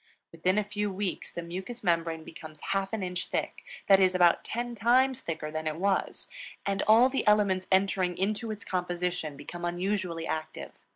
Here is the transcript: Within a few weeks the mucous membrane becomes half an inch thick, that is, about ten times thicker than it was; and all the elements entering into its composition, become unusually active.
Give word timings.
Within 0.31 0.57
a 0.57 0.63
few 0.63 0.91
weeks 0.91 1.31
the 1.31 1.43
mucous 1.43 1.83
membrane 1.83 2.23
becomes 2.23 2.59
half 2.71 2.91
an 2.91 3.03
inch 3.03 3.27
thick, 3.27 3.63
that 3.85 3.99
is, 3.99 4.15
about 4.15 4.43
ten 4.43 4.73
times 4.73 5.21
thicker 5.21 5.51
than 5.51 5.67
it 5.67 5.75
was; 5.75 6.27
and 6.65 6.81
all 6.87 7.07
the 7.07 7.27
elements 7.27 7.67
entering 7.71 8.17
into 8.17 8.49
its 8.49 8.65
composition, 8.65 9.37
become 9.37 9.63
unusually 9.63 10.25
active. 10.25 10.71